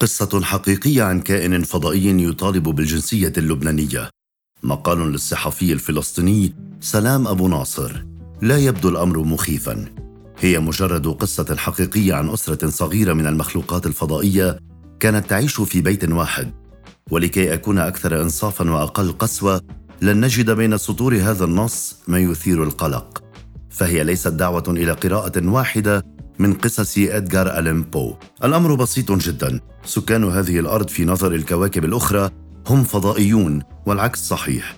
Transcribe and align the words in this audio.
قصة 0.00 0.40
حقيقية 0.42 1.02
عن 1.02 1.20
كائن 1.20 1.62
فضائي 1.62 2.24
يطالب 2.24 2.62
بالجنسية 2.62 3.32
اللبنانية. 3.38 4.10
مقال 4.62 5.12
للصحفي 5.12 5.72
الفلسطيني 5.72 6.54
سلام 6.80 7.26
أبو 7.26 7.48
ناصر. 7.48 8.04
لا 8.42 8.58
يبدو 8.58 8.88
الأمر 8.88 9.18
مخيفا. 9.18 9.84
هي 10.38 10.58
مجرد 10.58 11.06
قصة 11.06 11.56
حقيقية 11.56 12.14
عن 12.14 12.28
أسرة 12.28 12.70
صغيرة 12.70 13.12
من 13.12 13.26
المخلوقات 13.26 13.86
الفضائية 13.86 14.58
كانت 15.00 15.30
تعيش 15.30 15.60
في 15.60 15.80
بيت 15.80 16.12
واحد. 16.12 16.52
ولكي 17.10 17.54
أكون 17.54 17.78
أكثر 17.78 18.22
إنصافا 18.22 18.70
وأقل 18.70 19.12
قسوة، 19.12 19.60
لن 20.02 20.24
نجد 20.24 20.50
بين 20.50 20.78
سطور 20.78 21.16
هذا 21.16 21.44
النص 21.44 21.96
ما 22.08 22.18
يثير 22.18 22.62
القلق. 22.64 23.22
فهي 23.70 24.04
ليست 24.04 24.28
دعوة 24.28 24.64
إلى 24.68 24.92
قراءة 24.92 25.48
واحدة 25.48 26.05
من 26.38 26.52
قصص 26.52 26.98
إدغار 26.98 27.58
ألين 27.58 27.82
بو. 27.82 28.14
الأمر 28.44 28.74
بسيط 28.74 29.12
جدا. 29.12 29.60
سكان 29.84 30.24
هذه 30.24 30.58
الأرض 30.58 30.88
في 30.88 31.04
نظر 31.04 31.34
الكواكب 31.34 31.84
الأخرى 31.84 32.30
هم 32.66 32.84
فضائيون 32.84 33.62
والعكس 33.86 34.28
صحيح. 34.28 34.76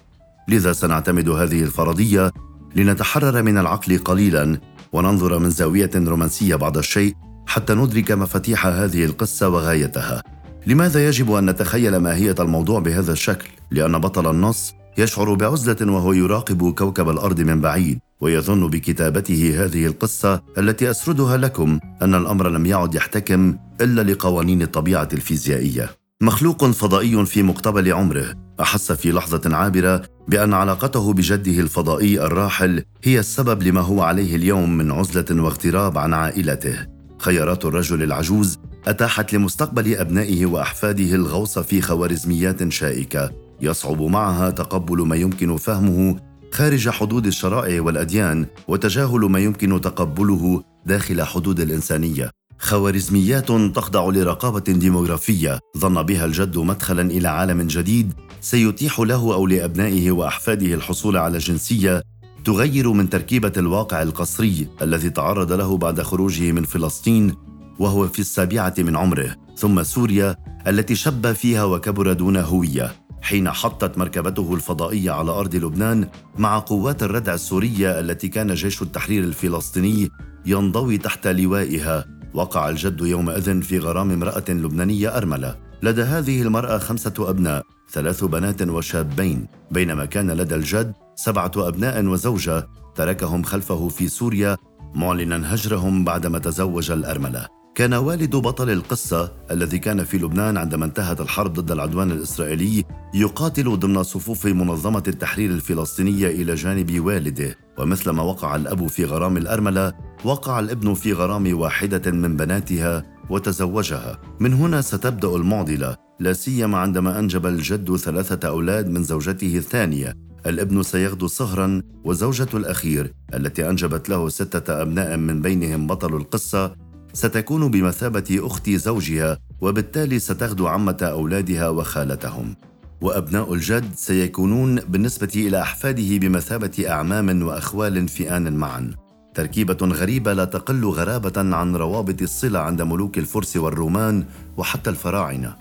لذا 0.48 0.72
سنعتمد 0.72 1.28
هذه 1.28 1.62
الفرضية 1.62 2.32
لنتحرر 2.76 3.42
من 3.42 3.58
العقل 3.58 3.98
قليلا 3.98 4.60
وننظر 4.92 5.38
من 5.38 5.50
زاوية 5.50 5.90
رومانسية 5.96 6.54
بعض 6.54 6.78
الشيء 6.78 7.14
حتى 7.46 7.74
ندرك 7.74 8.12
مفاتيح 8.12 8.66
هذه 8.66 9.04
القصة 9.04 9.48
وغايتها. 9.48 10.22
لماذا 10.66 11.08
يجب 11.08 11.32
أن 11.32 11.50
نتخيل 11.50 11.96
ماهية 11.96 12.34
الموضوع 12.40 12.80
بهذا 12.80 13.12
الشكل؟ 13.12 13.48
لأن 13.70 13.98
بطل 13.98 14.30
النص 14.30 14.74
يشعر 14.98 15.34
بعزلة 15.34 15.92
وهو 15.92 16.12
يراقب 16.12 16.74
كوكب 16.74 17.08
الأرض 17.08 17.40
من 17.40 17.60
بعيد 17.60 17.98
ويظن 18.20 18.68
بكتابته 18.68 19.64
هذه 19.64 19.86
القصة 19.86 20.42
التي 20.58 20.90
أسردها 20.90 21.36
لكم 21.36 21.80
أن 22.02 22.14
الأمر 22.14 22.48
لم 22.48 22.66
يعد 22.66 22.94
يحتكم 22.94 23.56
إلا 23.80 24.12
لقوانين 24.12 24.62
الطبيعة 24.62 25.08
الفيزيائية. 25.12 25.90
مخلوق 26.22 26.64
فضائي 26.64 27.26
في 27.26 27.42
مقتبل 27.42 27.92
عمره. 27.92 28.34
أحس 28.60 28.92
في 28.92 29.12
لحظة 29.12 29.56
عابرة 29.56 30.02
بأن 30.28 30.54
علاقته 30.54 31.12
بجده 31.12 31.60
الفضائي 31.60 32.20
الراحل 32.20 32.82
هي 33.04 33.18
السبب 33.18 33.62
لما 33.62 33.80
هو 33.80 34.02
عليه 34.02 34.36
اليوم 34.36 34.76
من 34.76 34.90
عزلة 34.90 35.42
واغتراب 35.42 35.98
عن 35.98 36.14
عائلته. 36.14 36.86
خيارات 37.18 37.64
الرجل 37.64 38.02
العجوز 38.02 38.58
أتاحت 38.86 39.32
لمستقبل 39.34 39.94
أبنائه 39.94 40.46
وأحفاده 40.46 41.14
الغوص 41.14 41.58
في 41.58 41.80
خوارزميات 41.80 42.72
شائكة. 42.72 43.47
يصعب 43.60 44.02
معها 44.02 44.50
تقبل 44.50 45.06
ما 45.06 45.16
يمكن 45.16 45.56
فهمه 45.56 46.16
خارج 46.52 46.88
حدود 46.88 47.26
الشرائع 47.26 47.82
والأديان 47.82 48.46
وتجاهل 48.68 49.20
ما 49.20 49.38
يمكن 49.38 49.80
تقبله 49.80 50.62
داخل 50.86 51.22
حدود 51.22 51.60
الإنسانية. 51.60 52.30
خوارزميات 52.58 53.52
تخضع 53.52 54.08
لرقابة 54.08 54.60
ديموغرافية. 54.60 55.58
ظن 55.78 56.02
بها 56.02 56.24
الجد 56.24 56.58
مدخلا 56.58 57.02
إلى 57.02 57.28
عالم 57.28 57.62
جديد 57.62 58.12
سيتيح 58.40 59.00
له 59.00 59.34
أو 59.34 59.46
لأبنائه 59.46 60.10
وأحفاده 60.10 60.74
الحصول 60.74 61.16
على 61.16 61.38
جنسية 61.38 62.02
تغير 62.44 62.92
من 62.92 63.10
تركيبة 63.10 63.52
الواقع 63.56 64.02
القصري 64.02 64.68
الذي 64.82 65.10
تعرض 65.10 65.52
له 65.52 65.76
بعد 65.76 66.02
خروجه 66.02 66.52
من 66.52 66.64
فلسطين 66.64 67.34
وهو 67.78 68.08
في 68.08 68.18
السابعة 68.18 68.74
من 68.78 68.96
عمره. 68.96 69.36
ثم 69.56 69.82
سوريا 69.82 70.36
التي 70.66 70.94
شب 70.94 71.32
فيها 71.32 71.64
وكبر 71.64 72.12
دون 72.12 72.36
هوية. 72.36 73.07
حين 73.28 73.50
حطت 73.50 73.98
مركبته 73.98 74.54
الفضائية 74.54 75.10
على 75.10 75.30
أرض 75.30 75.56
لبنان 75.56 76.08
مع 76.38 76.58
قوات 76.58 77.02
الردع 77.02 77.34
السورية 77.34 78.00
التي 78.00 78.28
كان 78.28 78.54
جيش 78.54 78.82
التحرير 78.82 79.24
الفلسطيني 79.24 80.10
ينضوي 80.46 80.98
تحت 80.98 81.26
لوائها. 81.26 82.04
وقع 82.34 82.68
الجد 82.68 83.00
يومئذ 83.00 83.62
في 83.62 83.78
غرام 83.78 84.10
امرأة 84.10 84.44
لبنانية 84.48 85.16
أرملة. 85.16 85.56
لدى 85.82 86.02
هذه 86.02 86.42
المرأة 86.42 86.78
خمسة 86.78 87.14
أبناء 87.18 87.62
ثلاث 87.90 88.24
بنات 88.24 88.62
وشابين. 88.62 89.46
بينما 89.70 90.04
كان 90.04 90.30
لدى 90.30 90.54
الجد 90.54 90.92
سبعة 91.16 91.52
أبناء 91.56 92.04
وزوجة 92.04 92.68
تركهم 92.94 93.42
خلفه 93.42 93.88
في 93.88 94.08
سوريا 94.08 94.56
معلنا 94.94 95.54
هجرهم 95.54 96.04
بعدما 96.04 96.38
تزوج 96.38 96.90
الأرملة. 96.90 97.57
كان 97.78 97.94
والد 97.94 98.36
بطل 98.36 98.70
القصة 98.70 99.32
الذي 99.50 99.78
كان 99.78 100.04
في 100.04 100.18
لبنان 100.18 100.56
عندما 100.56 100.84
انتهت 100.84 101.20
الحرب 101.20 101.52
ضد 101.52 101.70
العدوان 101.70 102.10
الإسرائيلي 102.10 102.84
يقاتل 103.14 103.78
ضمن 103.78 104.02
صفوف 104.02 104.46
منظمة 104.46 105.02
التحرير 105.08 105.50
الفلسطينية 105.50 106.26
إلى 106.26 106.54
جانب 106.54 107.00
والده. 107.00 107.56
ومثلما 107.78 108.22
وقع 108.22 108.56
الأب 108.56 108.86
في 108.86 109.04
غرام 109.04 109.36
الأرملة 109.36 109.92
وقع 110.24 110.60
الابن 110.60 110.94
في 110.94 111.12
غرام 111.12 111.58
واحدة 111.58 112.10
من 112.10 112.36
بناتها 112.36 113.02
وتزوجها. 113.30 114.18
من 114.40 114.52
هنا 114.52 114.80
ستبدأ 114.80 115.28
المعضلة 115.28 115.96
لا 116.20 116.32
سيما 116.32 116.78
عندما 116.78 117.18
أنجب 117.18 117.46
الجد 117.46 117.96
ثلاثة 117.96 118.48
أولاد 118.48 118.88
من 118.88 119.02
زوجته 119.02 119.56
الثانية. 119.56 120.14
الابن 120.46 120.82
سيغدو 120.82 121.26
صهرا 121.26 121.82
وزوجة 122.04 122.48
الأخير 122.54 123.12
التي 123.34 123.70
أنجبت 123.70 124.08
له 124.08 124.28
ستة 124.28 124.82
أبناء 124.82 125.16
من 125.16 125.42
بينهم 125.42 125.86
بطل 125.86 126.16
القصة 126.16 126.87
ستكون 127.18 127.70
بمثابة 127.70 128.24
اخت 128.30 128.70
زوجها 128.70 129.38
وبالتالي 129.60 130.18
ستغدو 130.18 130.66
عمة 130.66 130.98
أولادها 131.02 131.68
وخالتهم. 131.68 132.56
وأبناء 133.00 133.54
الجد 133.54 133.94
سيكونون 133.94 134.80
بالنسبة 134.80 135.32
إلى 135.36 135.62
أحفاده 135.62 136.18
بمثابة 136.18 136.84
أعمام 136.88 137.42
وأخوال 137.42 138.08
في 138.08 138.36
ان 138.36 138.52
معا. 138.52 138.90
تركيبة 139.34 139.76
غريبة 139.82 140.32
لا 140.32 140.44
تقل 140.44 140.84
غرابة 140.84 141.56
عن 141.56 141.76
روابط 141.76 142.22
الصلة 142.22 142.58
عند 142.58 142.82
ملوك 142.82 143.18
الفرس 143.18 143.56
والرومان 143.56 144.24
وحتى 144.56 144.90
الفراعنة. 144.90 145.56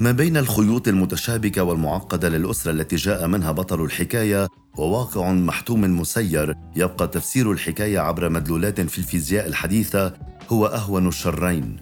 ما 0.00 0.12
بين 0.12 0.36
الخيوط 0.36 0.88
المتشابكة 0.88 1.62
والمعقدة 1.62 2.28
للأسرة 2.28 2.70
التي 2.72 2.96
جاء 2.96 3.26
منها 3.26 3.52
بطل 3.52 3.84
الحكاية 3.84 4.48
وواقع 4.78 5.32
محتوم 5.32 6.00
مسير 6.00 6.54
يبقى 6.76 7.08
تفسير 7.08 7.52
الحكاية 7.52 7.98
عبر 7.98 8.28
مدلولات 8.28 8.80
في 8.80 8.98
الفيزياء 8.98 9.46
الحديثة 9.46 10.25
هو 10.48 10.66
أهون 10.66 11.08
الشرين. 11.08 11.76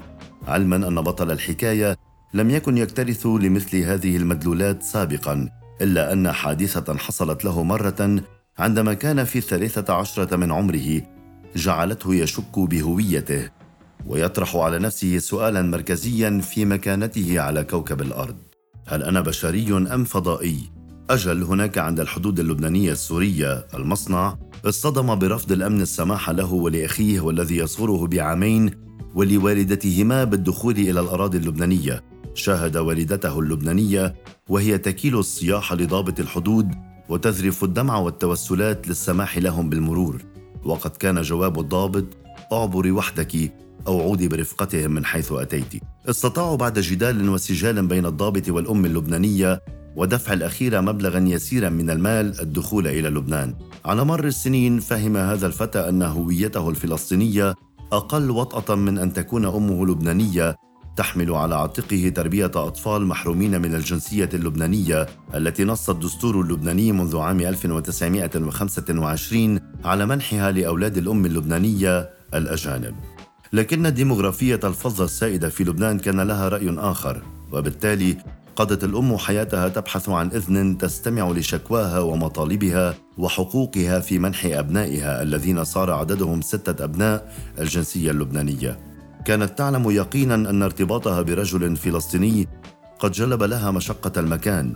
علما 0.49 0.77
أن 0.77 1.01
بطل 1.01 1.31
الحكاية 1.31 1.97
لم 2.35 2.51
يكن 2.51 2.79
يكترث 2.79 3.27
لمثل 3.27 3.77
هذه 3.77 4.17
المدلولات 4.17 4.83
سابقا 4.83 5.49
إلا 5.81 6.13
أن 6.13 6.33
حادثة 6.33 6.97
حصلت 6.97 7.45
له 7.45 7.63
مرة 7.63 8.23
عندما 8.59 8.95
كان 8.95 9.25
في 9.25 9.39
الثالثة 9.39 9.95
عشرة 9.95 10.37
من 10.37 10.53
عمره 10.53 11.03
جعلته 11.57 12.15
يشك 12.15 12.59
بهويته 12.59 13.51
ويطرح 14.07 14.57
على 14.57 14.79
نفسه 14.79 15.19
سؤالا 15.19 15.63
مركزيا 15.63 16.41
في 16.41 16.65
مكانته 16.65 17.41
على 17.41 17.65
كوكب 17.65 18.03
الأرض. 18.03 18.37
هل 18.87 19.03
أنا 19.03 19.21
بشري 19.21 19.77
أم 19.77 20.05
فضائي؟ 20.05 20.74
أجل 21.11 21.43
هناك 21.43 21.79
عند 21.79 22.01
الحدود 22.01 22.41
اللبنانية 22.41 22.93
السورية 22.93 23.67
المصنع 23.75 24.39
اصطدم 24.65 25.15
برفض 25.15 25.53
الأمن 25.53 25.81
السماح 25.81 26.31
له 26.31 26.53
ولأخيه 26.53 27.21
والذي 27.21 27.57
يصغره 27.57 28.07
بعامين 28.07 28.71
ولوالدتهما 29.15 30.25
بالدخول 30.25 30.75
إلى 30.75 31.01
الأراضي 31.01 31.39
اللبنانية. 31.39 32.05
شاهد 32.35 32.77
والدته 32.77 33.39
اللبنانية 33.39 34.15
وهي 34.49 34.79
تكيل 34.79 35.19
الصياح 35.19 35.73
لضابط 35.73 36.21
الحدود 36.21 36.71
وتذرف 37.09 37.65
الدمع 37.65 37.99
والتوسلات 37.99 38.89
للسماح 38.89 39.39
لهم 39.39 39.71
بالمرور. 39.71 40.23
وقد 40.65 40.91
كان 40.91 41.23
جواب 41.23 41.61
الضابط 41.61 42.05
أعبري 42.53 42.91
وحدك 42.91 43.53
أو 43.87 44.01
عودي 44.01 44.29
برفقتهم 44.29 44.91
من 44.91 45.05
حيث 45.05 45.33
أتيت 45.33 45.83
استطاعوا 46.07 46.57
بعد 46.57 46.79
جدال 46.79 47.29
وسجال 47.29 47.87
بين 47.87 48.07
الضابط 48.07 48.49
والأم 48.49 48.85
اللبنانية 48.85 49.61
ودفع 49.97 50.33
الأخير 50.33 50.81
مبلغا 50.81 51.19
يسيرا 51.19 51.69
من 51.69 51.91
المال 51.91 52.41
الدخول 52.41 52.87
إلى 52.87 53.09
لبنان 53.09 53.55
على 53.85 54.05
مر 54.05 54.25
السنين 54.25 54.81
فهم 54.81 55.17
هذا 55.17 55.47
الفتى 55.47 55.89
أن 55.89 56.03
هويته 56.03 56.71
الفلسطينية 56.71 57.55
أقل 57.93 58.31
وطأة 58.31 58.75
من 58.75 58.99
أن 58.99 59.13
تكون 59.13 59.45
أمه 59.45 59.87
لبنانية 59.87 60.57
تحمل 60.97 61.31
على 61.31 61.55
عاتقه 61.55 62.09
تربية 62.09 62.51
أطفال 62.55 63.07
محرومين 63.07 63.63
من 63.63 63.75
الجنسية 63.75 64.29
اللبنانية 64.35 65.07
التي 65.35 65.65
نص 65.65 65.91
الدستور 65.91 66.41
اللبناني 66.41 66.93
منذ 66.93 67.17
عام 67.17 67.41
1925 67.41 69.61
على 69.85 70.07
منحها 70.07 70.51
لأولاد 70.51 70.97
الأم 70.97 71.27
اللبنانية 71.27 72.11
الأجانب. 72.35 72.95
لكن 73.53 73.95
ديموغرافية 73.95 74.61
الفظة 74.65 75.05
السائدة 75.05 75.49
في 75.49 75.65
لبنان 75.65 75.99
كان 75.99 76.21
لها 76.21 76.49
رأي 76.49 76.75
آخر، 76.79 77.23
وبالتالي 77.53 78.17
قضت 78.57 78.85
الأم 78.85 79.17
حياتها 79.17 79.69
تبحث 79.69 80.09
عن 80.09 80.31
إذن 80.31 80.79
تستمع 80.79 81.31
لشكواها 81.31 81.99
ومطالبها 81.99 82.95
وحقوقها 83.19 84.01
في 84.01 84.19
منح 84.19 84.45
أبنائها 84.45 85.23
الذين 85.23 85.65
صار 85.65 85.91
عددهم 85.91 86.41
ستة 86.41 86.85
أبناء 86.85 87.33
الجنسية 87.59 88.11
اللبنانية. 88.11 88.79
كانت 89.25 89.59
تعلم 89.59 89.91
يقينا 89.91 90.35
أن 90.35 90.63
ارتباطها 90.63 91.23
برجل 91.23 91.77
فلسطيني 91.77 92.49
قد 92.99 93.13
جلب 93.13 93.43
لها 93.43 93.71
مشقة 93.71 94.21
المكان. 94.21 94.75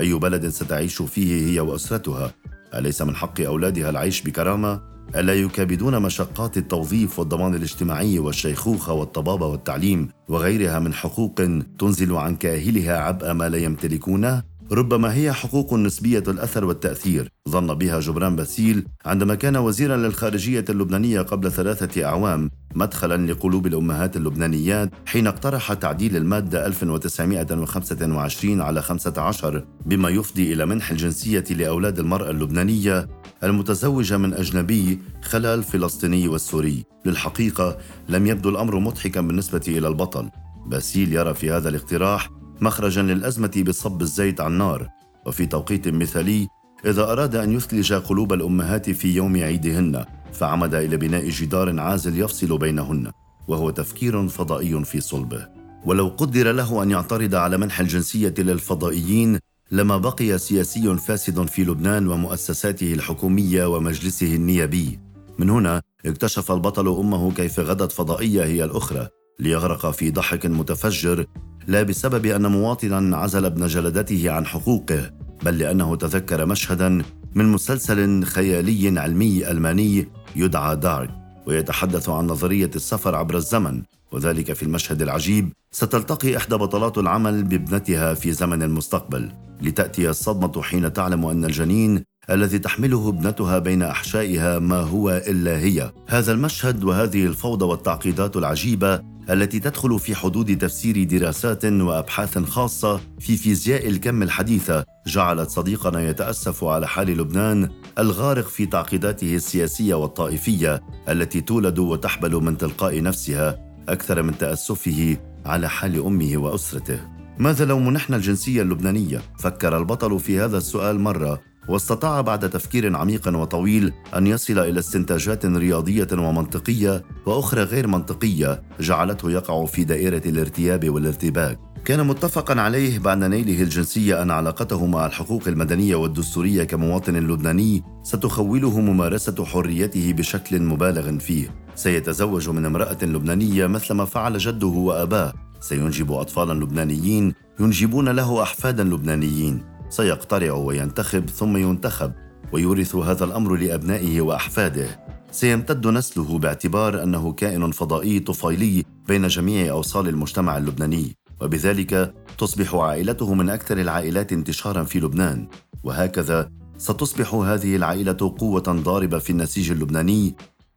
أي 0.00 0.12
بلد 0.12 0.48
ستعيش 0.48 1.02
فيه 1.02 1.50
هي 1.50 1.60
وأسرتها؟ 1.60 2.32
أليس 2.74 3.02
من 3.02 3.16
حق 3.16 3.40
أولادها 3.40 3.90
العيش 3.90 4.22
بكرامة؟ 4.22 4.97
ألا 5.16 5.34
يكابدون 5.34 6.02
مشقات 6.02 6.56
التوظيف 6.56 7.18
والضمان 7.18 7.54
الاجتماعي 7.54 8.18
والشيخوخة 8.18 8.92
والطبابة 8.92 9.46
والتعليم 9.46 10.08
وغيرها 10.28 10.78
من 10.78 10.94
حقوق 10.94 11.34
تنزل 11.78 12.12
عن 12.14 12.36
كاهلها 12.36 12.98
عبء 12.98 13.32
ما 13.32 13.48
لا 13.48 13.58
يمتلكونه؟ 13.58 14.42
ربما 14.72 15.14
هي 15.14 15.32
حقوق 15.32 15.74
نسبية 15.74 16.24
الأثر 16.28 16.64
والتأثير. 16.64 17.32
ظن 17.48 17.74
بها 17.74 18.00
جبران 18.00 18.36
باسيل 18.36 18.86
عندما 19.04 19.34
كان 19.34 19.56
وزيرا 19.56 19.96
للخارجية 19.96 20.64
اللبنانية 20.70 21.20
قبل 21.20 21.52
ثلاثة 21.52 22.04
أعوام 22.04 22.50
مدخلا 22.78 23.32
لقلوب 23.32 23.66
الأمهات 23.66 24.16
اللبنانيات 24.16 24.90
حين 25.06 25.26
اقترح 25.26 25.72
تعديل 25.72 26.16
المادة 26.16 26.66
1925 26.66 28.60
على 28.60 28.82
15 28.82 29.64
بما 29.86 30.08
يفضي 30.08 30.52
إلى 30.52 30.66
منح 30.66 30.90
الجنسية 30.90 31.44
لأولاد 31.50 31.98
المرأة 31.98 32.30
اللبنانية 32.30 33.08
المتزوجة 33.44 34.16
من 34.16 34.34
أجنبي 34.34 34.98
خلال 35.22 35.58
الفلسطيني 35.58 36.28
والسوري. 36.28 36.84
للحقيقة 37.06 37.78
لم 38.08 38.26
يبدو 38.26 38.48
الأمر 38.48 38.78
مضحكا 38.78 39.20
بالنسبة 39.20 39.62
إلى 39.68 39.88
البطل. 39.88 40.30
باسيل 40.66 41.12
يرى 41.12 41.34
في 41.34 41.50
هذا 41.50 41.68
الاقتراح 41.68 42.30
مخرجا 42.60 43.02
للأزمة 43.02 43.64
بصب 43.66 44.02
الزيت 44.02 44.40
على 44.40 44.52
النار. 44.52 44.88
وفي 45.26 45.46
توقيت 45.46 45.88
مثالي 45.88 46.48
إذا 46.84 47.02
أراد 47.12 47.36
أن 47.36 47.52
يثلج 47.52 47.92
قلوب 47.92 48.32
الأمهات 48.32 48.90
في 48.90 49.14
يوم 49.14 49.36
عيدهن 49.36 50.04
فعمد 50.32 50.74
إلى 50.74 50.96
بناء 50.96 51.28
جدار 51.28 51.80
عازل 51.80 52.20
يفصل 52.20 52.58
بينهن 52.58 53.12
وهو 53.48 53.70
تفكير 53.70 54.28
فضائي 54.28 54.84
في 54.84 55.00
صلبه. 55.00 55.48
ولو 55.84 56.08
قدر 56.08 56.52
له 56.52 56.82
أن 56.82 56.90
يعترض 56.90 57.34
على 57.34 57.58
منح 57.58 57.80
الجنسية 57.80 58.34
للفضائيين 58.38 59.38
لما 59.70 59.98
بقي 59.98 60.38
سياسي 60.38 60.96
فاسد 60.96 61.46
في 61.46 61.64
لبنان 61.64 62.08
ومؤسساته 62.08 62.94
الحكومية 62.94 63.66
ومجلسه 63.66 64.34
النيابي. 64.34 64.98
من 65.38 65.50
هنا 65.50 65.82
اكتشف 66.06 66.52
البطل 66.52 66.88
أمه 66.88 67.32
كيف 67.32 67.60
غدت 67.60 67.92
فضائية 67.92 68.44
هي 68.44 68.64
الأخرى 68.64 69.08
ليغرق 69.40 69.90
في 69.90 70.10
ضحك 70.10 70.46
متفجر 70.46 71.26
لا 71.66 71.82
بسبب 71.82 72.26
أن 72.26 72.46
مواطنا 72.46 73.16
عزل 73.16 73.44
ابن 73.44 73.66
جلدته 73.66 74.30
عن 74.30 74.46
حقوقه 74.46 75.10
بل 75.42 75.58
لأنه 75.58 75.96
تذكر 75.96 76.46
مشهدا 76.46 77.02
من 77.34 77.44
مسلسل 77.44 78.24
خيالي 78.24 79.00
علمي 79.00 79.50
ألماني 79.50 80.08
يدعى 80.38 80.76
دارك 80.76 81.10
ويتحدث 81.46 82.08
عن 82.08 82.26
نظرية 82.26 82.70
السفر 82.76 83.14
عبر 83.14 83.36
الزمن. 83.36 83.82
وذلك 84.12 84.52
في 84.52 84.62
المشهد 84.62 85.02
العجيب 85.02 85.52
ستلتقي 85.72 86.36
إحدى 86.36 86.56
بطلات 86.56 86.98
العمل 86.98 87.42
بابنتها 87.42 88.14
في 88.14 88.32
زمن 88.32 88.62
المستقبل. 88.62 89.32
لتأتي 89.62 90.10
الصدمة 90.10 90.62
حين 90.62 90.92
تعلم 90.92 91.24
أن 91.26 91.44
الجنين 91.44 92.04
الذي 92.30 92.58
تحمله 92.58 93.08
ابنتها 93.08 93.58
بين 93.58 93.82
أحشائها 93.82 94.58
ما 94.58 94.80
هو 94.80 95.10
إلا 95.10 95.58
هي. 95.58 95.92
هذا 96.06 96.32
المشهد 96.32 96.84
وهذه 96.84 97.26
الفوضى 97.26 97.64
والتعقيدات 97.64 98.36
العجيبة 98.36 99.00
التي 99.30 99.60
تدخل 99.60 99.98
في 99.98 100.14
حدود 100.14 100.58
تفسير 100.58 101.04
دراسات 101.04 101.64
وأبحاث 101.64 102.38
خاصة 102.38 103.00
في 103.20 103.36
فيزياء 103.36 103.88
الكم 103.88 104.22
الحديثة 104.22 104.84
جعلت 105.08 105.50
صديقنا 105.50 106.00
يتأسف 106.08 106.64
على 106.64 106.88
حال 106.88 107.06
لبنان 107.06 107.68
الغارق 107.98 108.46
في 108.46 108.66
تعقيداته 108.66 109.36
السياسية 109.36 109.94
والطائفية 109.94 110.82
التي 111.08 111.40
تولد 111.40 111.78
وتحبل 111.78 112.34
من 112.34 112.58
تلقاء 112.58 113.02
نفسها 113.02 113.58
أكثر 113.88 114.22
من 114.22 114.38
تأسفه 114.38 115.16
على 115.46 115.68
حال 115.68 116.04
أمه 116.04 116.36
وأسرته. 116.36 117.00
ماذا 117.38 117.64
لو 117.64 117.78
منحنا 117.78 118.16
الجنسية 118.16 118.62
اللبنانية 118.62 119.22
فكر 119.38 119.76
البطل 119.78 120.20
في 120.20 120.40
هذا 120.40 120.58
السؤال 120.58 121.00
مرة 121.00 121.40
واستطاع 121.68 122.20
بعد 122.20 122.50
تفكير 122.50 122.96
عميق 122.96 123.28
وطويل 123.28 123.92
أن 124.16 124.26
يصل 124.26 124.58
إلى 124.58 124.78
استنتاجات 124.78 125.46
رياضية 125.46 126.08
ومنطقية 126.12 127.04
وأخرى 127.26 127.62
غير 127.62 127.86
منطقية 127.86 128.62
جعلته 128.80 129.30
يقع 129.30 129.64
في 129.64 129.84
دائرة 129.84 130.22
الارتياب 130.26 130.88
والارتباك. 130.88 131.67
كان 131.84 132.06
متفقا 132.06 132.60
عليه 132.60 132.98
بعد 132.98 133.24
نيله 133.24 133.62
الجنسية 133.62 134.22
أن 134.22 134.30
علاقته 134.30 134.86
مع 134.86 135.06
الحقوق 135.06 135.48
المدنية 135.48 135.96
والدستورية 135.96 136.64
كمواطن 136.64 137.16
لبناني 137.16 137.82
ستخوله 138.02 138.80
ممارسة 138.80 139.44
حريته 139.44 140.12
بشكل 140.12 140.62
مبالغ 140.62 141.18
فيه. 141.18 141.54
سيتزوج 141.74 142.48
من 142.48 142.66
امرأة 142.66 142.98
لبنانية 143.02 143.66
مثلما 143.66 144.04
فعل 144.04 144.38
جده 144.38 144.66
وأباه. 144.66 145.32
سينجب 145.60 146.12
اطفالا 146.12 146.64
لبنانيين 146.64 147.34
ينجبون 147.60 148.08
له 148.08 148.42
احفادا 148.42 148.84
لبنانيين. 148.84 149.62
سيقترع 149.90 150.52
وينتخب 150.52 151.30
ثم 151.30 151.56
ينتخب 151.56 152.12
ويورث 152.52 152.96
هذا 152.96 153.24
الأمر 153.24 153.56
لأبنائه 153.56 154.20
وأحفاده. 154.20 155.00
سيمتد 155.30 155.86
نسله 155.86 156.38
باعتبار 156.38 157.02
أنه 157.02 157.32
كائن 157.32 157.70
فضائي 157.70 158.20
طفيلي 158.20 158.84
بين 159.08 159.26
جميع 159.26 159.70
أوصال 159.70 160.08
المجتمع 160.08 160.58
اللبناني. 160.58 161.17
وبذلك 161.40 162.14
تصبح 162.38 162.74
عائلته 162.74 163.34
من 163.34 163.50
أكثر 163.50 163.78
العائلات 163.78 164.32
انتشارا 164.32 164.84
في 164.84 165.00
لبنان. 165.00 165.48
وهكذا 165.84 166.50
ستصبح 166.78 167.34
هذه 167.34 167.76
العائلة 167.76 168.34
قوة 168.38 168.62
ضاربة 168.62 169.18
في 169.18 169.30
النسيج 169.30 169.70
اللبناني 169.70 170.34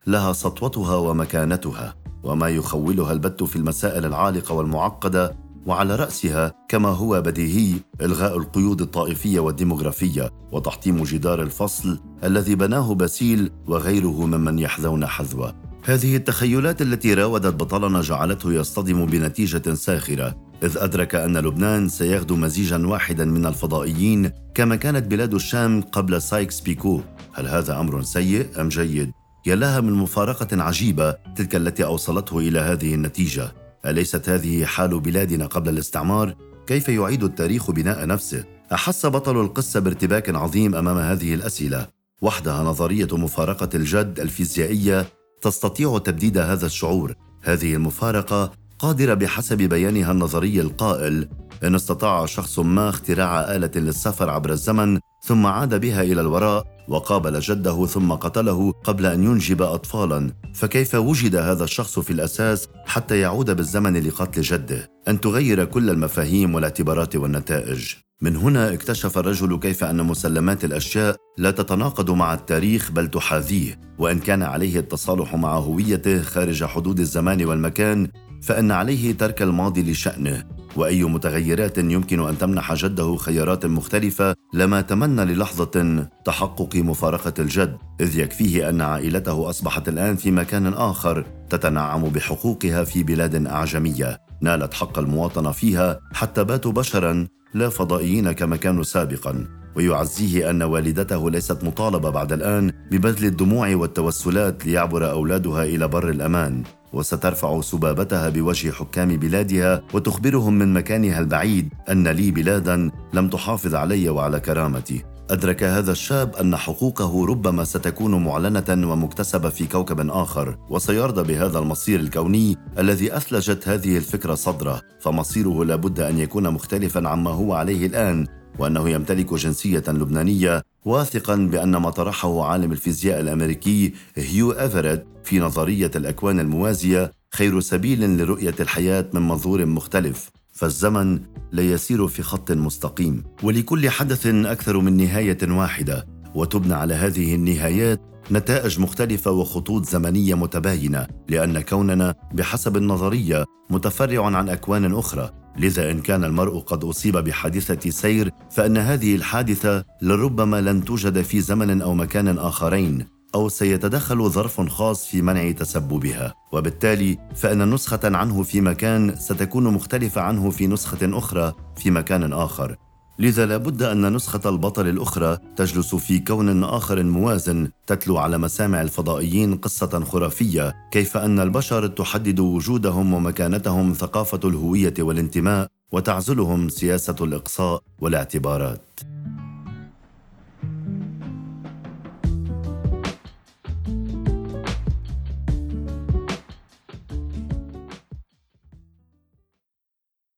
لها 0.08 0.34
سطوتها 0.34 0.96
ومكانتها 0.96 1.96
وما 2.24 2.50
يخولها 2.50 3.14
البت 3.14 3.44
في 3.44 3.56
المسائل 3.56 4.06
العالقة 4.06 4.56
والمعقدة 4.56 5.36
وعلى 5.66 5.96
رأسها 5.96 6.54
كما 6.70 6.90
هو 6.90 7.22
بديهي 7.22 7.80
إلغاء 8.02 8.38
القيود 8.38 8.82
الطائفية 8.82 9.40
والديمغرافيه 9.40 10.30
وتحطيم 10.52 11.04
جدار 11.04 11.42
الفصل 11.42 12.00
الذي 12.24 12.56
بناه 12.56 12.94
باسيل 12.94 13.52
وغيره 13.68 14.26
ممن 14.26 14.60
يحذون 14.60 15.06
حذوه. 15.06 15.56
هذه 15.84 16.16
التخيلات 16.16 16.82
التي 16.82 17.14
راودت 17.14 17.54
بطلنا 17.54 18.02
جعلته 18.02 18.54
يصطدم 18.54 19.06
بنتيجة 19.06 19.74
ساخرة. 19.74 20.51
إذ 20.64 20.78
أدرك 20.78 21.16
أن 21.16 21.38
لبنان 21.38 21.90
سيغدو 21.90 22.36
مزيجا 22.36 22.88
واحدا 22.88 23.26
من 23.26 23.46
الفضائيين 23.46 24.32
كما 24.56 24.76
كانت 24.76 25.08
بلاد 25.08 25.34
الشام 25.34 25.82
قبل 25.82 26.22
سايكس 26.22 26.60
بيكو. 26.60 27.02
هل 27.34 27.48
هذا 27.48 27.80
أمر 27.80 28.02
سيء 28.02 28.62
أم 28.62 28.70
جيد؟ 28.70 29.12
يا 29.46 29.56
لها 29.56 29.80
من 29.80 29.94
مفارقة 29.94 30.64
عجيبة 30.64 31.12
تلك 31.12 31.56
التي 31.56 31.84
أوصلته 31.84 32.40
إلى 32.40 32.60
هذه 32.60 32.94
النتيجة. 32.94 33.52
أليست 33.86 34.30
هذه 34.30 34.66
حال 34.66 35.00
بلادنا 35.00 35.46
قبل 35.46 35.70
الاستعمار؟ 35.70 36.36
كيف 36.68 36.90
يعيد 36.90 37.24
التاريخ 37.24 37.72
بناء 37.72 38.06
نفسه؟ 38.06 38.44
أحس 38.74 39.06
بطل 39.06 39.42
القصة 39.42 39.80
بارتباك 39.80 40.36
عظيم 40.36 40.76
أمام 40.76 40.98
هذه 40.98 41.34
الأسئلة. 41.34 41.88
وحدها 42.22 42.64
نظرية 42.64 43.18
مفارقة 43.18 43.70
الجد 43.76 44.20
الفيزيائية 44.20 45.06
تستطيع 45.42 45.98
تبديد 45.98 46.38
هذا 46.38 46.66
الشعور. 46.66 47.16
هذه 47.44 47.76
المفارقة 47.76 48.61
قادرة 48.82 49.14
بحسب 49.14 49.58
بيانها 49.58 50.12
النظري 50.12 50.62
القائل 50.62 51.30
إن 51.64 51.76
استطاع 51.76 52.26
شخص 52.26 52.60
ما 52.60 52.90
اختراع 52.90 53.56
آلة 53.56 53.72
للسفر 53.76 54.30
عبر 54.30 54.52
الزمن 54.52 55.00
ثم 55.24 55.46
عاد 55.46 55.82
بها 55.82 56.02
إلى 56.02 56.22
الوراء 56.22 56.66
وقابل 56.88 57.40
جده 57.40 57.86
ثم 57.86 58.12
قتله 58.12 58.72
قبل 58.72 59.06
أن 59.06 59.24
ينجب 59.24 59.62
اطفالا. 59.62 60.32
فكيف 60.56 60.96
وجد 60.96 61.36
هذا 61.36 61.64
الشخص 61.64 62.00
في 62.00 62.14
الأساس 62.14 62.68
حتى 62.86 63.20
يعود 63.20 63.56
بالزمن 63.56 64.08
لقتل 64.08 64.42
جده؟ 64.42 64.88
أن 65.08 65.22
تغير 65.22 65.66
كل 65.66 65.90
المفاهيم 65.90 66.56
والاعتبارات 66.56 67.16
والنتائج. 67.16 67.94
من 68.22 68.36
هنا 68.36 68.74
اكتشف 68.74 69.18
الرجل 69.18 69.60
كيف 69.60 69.84
أن 69.84 70.04
مسلمات 70.04 70.66
الأشياء 70.66 71.16
لا 71.38 71.52
تتناقض 71.52 72.12
مع 72.12 72.34
التاريخ 72.34 72.92
بل 72.92 73.08
تحاذيه 73.08 73.80
وإن 74.00 74.20
كان 74.20 74.44
عليه 74.44 74.80
التصالح 74.80 75.36
مع 75.36 75.58
هويته 75.58 76.22
خارج 76.22 76.64
حدود 76.64 77.00
الزمان 77.00 77.46
والمكان 77.46 78.08
فإن 78.42 78.72
عليه 78.72 79.18
ترك 79.18 79.42
الماضي 79.42 79.92
لشأنه 79.92 80.44
وأي 80.76 81.04
متغيرات 81.04 81.78
يمكن 81.78 82.28
أن 82.28 82.38
تمنح 82.38 82.74
جده 82.74 83.16
خيارات 83.16 83.66
مختلفة 83.66 84.36
لما 84.54 84.82
تمنى 84.82 85.26
للحظة 85.26 86.08
تحقق 86.26 86.76
مفارقة 86.76 87.34
الجد 87.40 87.78
إذ 88.02 88.20
يكفيه 88.20 88.70
أن 88.70 88.82
عائلته 88.82 89.50
أصبحت 89.50 89.90
الآن 89.90 90.16
في 90.16 90.32
مكان 90.32 90.74
آخر 90.74 91.26
تتنعم 91.50 92.02
بحقوقها 92.02 92.84
في 92.84 93.04
بلاد 93.04 93.48
أعجمية 93.48 94.18
نالت 94.42 94.74
حق 94.74 95.00
المواطنة 95.00 95.52
فيها 95.52 96.00
حتى 96.14 96.44
باتوا 96.44 96.72
بشرا 96.72 97.28
لا 97.54 97.70
فضائيين 97.70 98.32
كما 98.32 98.56
كانوا 98.56 98.84
سابقا. 98.84 99.48
ويعزيه 99.76 100.50
أن 100.50 100.64
والدته 100.64 101.30
ليست 101.30 101.64
مطالبة 101.64 102.10
بعد 102.10 102.34
الآن 102.34 102.72
ببذل 102.92 103.26
الدموع 103.26 103.76
والتوسلات 103.76 104.66
ليعبر 104.66 105.12
أولادها 105.12 105.64
إلى 105.64 105.88
بر 105.88 106.10
الأمان. 106.10 106.64
وسترفع 106.94 107.62
سبابتها 107.62 108.30
بوجه 108.30 108.72
حكام 108.72 109.18
بلادها 109.18 109.82
وتخبرهم 109.94 110.54
من 110.54 110.74
مكانها 110.74 111.20
البعيد 111.20 111.74
أن 111.90 112.08
لي 112.08 112.32
بلادا 112.32 112.92
لم 113.14 113.30
تحافظ 113.30 113.76
علي 113.76 114.10
وعلى 114.10 114.40
كرامتي. 114.40 115.04
أدرك 115.32 115.64
هذا 115.64 115.92
الشاب 115.92 116.36
أن 116.36 116.56
حقوقه 116.56 117.26
ربما 117.26 117.64
ستكون 117.64 118.24
معلنة 118.24 118.92
ومكتسبة 118.92 119.50
في 119.50 119.68
كوكب 119.68 120.10
آخر 120.10 120.58
وسيرضى 120.70 121.34
بهذا 121.34 121.60
المصير 121.60 122.00
الكوني 122.00 122.58
الذي 122.80 123.18
أثلجت 123.18 123.68
هذه 123.68 123.98
الفكرة 123.98 124.36
صدرة 124.36 124.82
فمصيره 125.00 125.66
لابد 125.66 126.00
أن 126.00 126.20
يكون 126.20 126.50
مختلفا 126.50 127.08
عما 127.10 127.32
هو 127.32 127.54
عليه 127.54 127.86
الآن 127.86 128.28
وأنه 128.60 128.90
يمتلك 128.90 129.34
جنسية 129.34 129.84
لبنانية 129.88 130.64
واثقا 130.86 131.36
بأن 131.36 131.76
ما 131.78 131.90
طرحه 131.90 132.44
عالم 132.46 132.72
الفيزياء 132.72 133.20
الأمريكي 133.20 133.94
هيو 134.16 134.52
إيفريت 134.52 135.06
في 135.24 135.40
نظرية 135.40 135.92
الأكوان 135.96 136.40
الموازية 136.40 137.12
خير 137.34 137.60
سبيل 137.60 138.18
لرؤية 138.18 138.56
الحياة 138.60 139.06
من 139.14 139.22
منظور 139.22 139.66
مختلف 139.66 140.30
فالزمن 140.54 141.20
لا 141.52 141.64
يسير 141.64 142.08
في 142.08 142.24
خط 142.24 142.52
مستقيم. 142.52 143.24
ولكل 143.44 143.90
حدث 143.90 144.28
أكثر 144.28 144.78
من 144.78 144.98
نهاية 144.98 145.38
واحدة 145.44 146.08
وتبنى 146.36 146.74
على 146.74 146.94
هذه 146.94 147.36
النهايات 147.36 148.02
نتائج 148.32 148.80
مختلفة 148.80 149.32
وخطوط 149.32 149.86
زمنية 149.86 150.36
متباينة 150.36 151.08
لأن 151.30 151.62
كوننا 151.62 152.16
بحسب 152.34 152.78
النظرية 152.78 153.46
متفرع 153.70 154.26
عن 154.26 154.50
أكوان 154.50 154.94
أخرى. 154.94 155.41
لذا 155.58 155.92
إن 155.92 156.02
كان 156.02 156.24
المرء 156.24 156.60
قد 156.60 156.84
أصيب 156.84 157.18
بحادثة 157.18 157.90
سير 157.90 158.32
فإن 158.52 158.78
هذه 158.78 159.16
الحادثة 159.16 159.86
لربما 160.02 160.62
لن 160.62 160.86
توجد 160.86 161.22
في 161.22 161.42
زمن 161.42 161.82
أو 161.82 161.94
مكان 161.94 162.38
آخرين 162.38 163.06
أو 163.36 163.50
سيتدخل 163.50 164.30
ظرف 164.30 164.62
خاص 164.62 165.08
في 165.08 165.22
منع 165.22 165.52
تسببها. 165.52 166.34
وبالتالي 166.52 167.18
فإن 167.36 167.74
نسخة 167.74 168.00
عنه 168.04 168.44
في 168.44 168.62
مكان 168.62 169.16
ستكون 169.16 169.64
مختلفة 169.64 170.22
عنه 170.22 170.50
في 170.50 170.68
نسخة 170.68 171.18
أخرى 171.18 171.54
في 171.76 171.92
مكان 171.92 172.34
آخر. 172.34 172.76
لذا 173.22 173.46
لابد 173.46 173.84
أن 173.84 174.14
نسخة 174.14 174.50
البطل 174.50 174.88
الأخرى 174.88 175.38
تجلس 175.56 175.96
في 175.96 176.20
كون 176.20 176.64
آخر 176.64 177.04
موازن 177.04 177.70
تتلو 177.88 178.18
على 178.18 178.38
مسامع 178.38 178.82
الفضائيين 178.82 179.58
قصة 179.58 180.04
خرافية 180.04 180.76
كيف 180.92 181.18
أن 181.18 181.40
البشر 181.40 181.88
تحدد 181.88 182.40
وجودهم 182.40 183.14
ومكانتهم 183.14 183.94
ثقافة 183.94 184.40
الهوية 184.50 184.94
والانتماء 185.00 185.68
وتعزلهم 185.92 186.70
سياسة 186.70 187.16
الإقصاء 187.22 187.82
والاعتبارات. 188.00 188.82